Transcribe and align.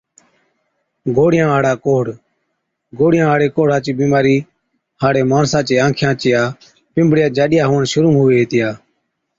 گوڙهِيان 1.17 1.49
هاڙا 1.53 1.73
ڪوڙه، 1.83 2.13
گوڙهِيان 2.99 3.27
هاڙي 3.31 3.47
ڪوڙها 3.55 3.77
چِي 3.85 3.91
بِيمارِي 3.99 4.35
هاڙي 5.01 5.21
ماڻسا 5.31 5.59
چي 5.67 5.75
آنکِيان 5.85 6.13
چِيا 6.21 6.41
پنبڙِيا 6.93 7.27
جاڏِيا 7.35 7.63
هُوَڻ 7.69 7.81
شرُوع 7.91 8.11
هُوي 8.19 8.35
هِتِيا۔ 8.41 8.69